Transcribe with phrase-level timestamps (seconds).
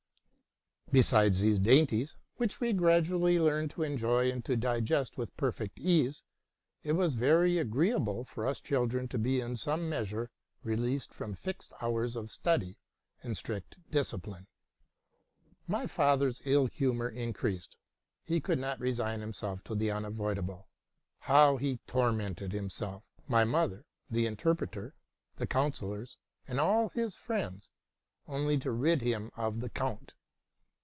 [0.93, 6.21] Besides these dainties, which we gradually learned to enjoy and to digest with perfect ease,
[6.83, 10.29] it was very agreeable for us children to be in some measure
[10.65, 12.77] released from fixed hours of study
[13.23, 14.47] and strict discipline.
[15.65, 17.77] My father's ill humor increased:
[18.25, 20.67] he could not resign himself to the unavoidable.
[21.19, 24.93] How he tormented himself, my mother, the interpreter,
[25.37, 26.17] the councillors,
[26.49, 27.71] and all his friends,
[28.27, 30.11] only to rid him of the count